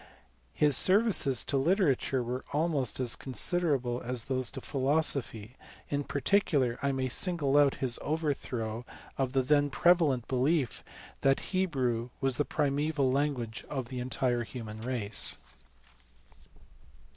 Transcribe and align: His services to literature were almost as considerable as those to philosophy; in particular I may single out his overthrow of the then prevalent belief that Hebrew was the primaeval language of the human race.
His 0.55 0.75
services 0.75 1.45
to 1.45 1.57
literature 1.57 2.23
were 2.23 2.43
almost 2.53 2.99
as 2.99 3.15
considerable 3.15 4.01
as 4.01 4.23
those 4.25 4.49
to 4.49 4.59
philosophy; 4.59 5.57
in 5.89 6.05
particular 6.05 6.79
I 6.81 6.91
may 6.91 7.07
single 7.07 7.55
out 7.55 7.75
his 7.85 7.99
overthrow 8.01 8.83
of 9.19 9.33
the 9.33 9.43
then 9.43 9.69
prevalent 9.69 10.27
belief 10.27 10.83
that 11.21 11.39
Hebrew 11.53 12.09
was 12.19 12.37
the 12.37 12.45
primaeval 12.45 13.11
language 13.11 13.63
of 13.69 13.89
the 13.89 14.03
human 14.43 14.81
race. 14.81 15.37